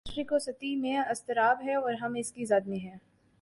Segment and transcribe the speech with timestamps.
[0.07, 2.97] مشرق وسطی میں اضطراب ہے اور ہم اس کی زد میں ہیں۔